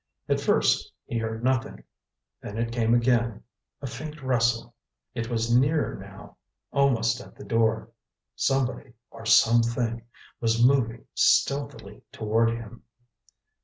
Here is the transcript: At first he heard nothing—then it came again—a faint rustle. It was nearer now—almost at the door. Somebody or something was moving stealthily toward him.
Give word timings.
At 0.27 0.41
first 0.41 0.91
he 1.05 1.19
heard 1.19 1.43
nothing—then 1.43 2.57
it 2.57 2.71
came 2.71 2.95
again—a 2.95 3.85
faint 3.85 4.19
rustle. 4.23 4.73
It 5.13 5.29
was 5.29 5.55
nearer 5.55 5.93
now—almost 5.95 7.21
at 7.21 7.35
the 7.35 7.43
door. 7.43 7.91
Somebody 8.35 8.93
or 9.11 9.27
something 9.27 10.01
was 10.39 10.65
moving 10.65 11.05
stealthily 11.13 12.01
toward 12.11 12.49
him. 12.49 12.81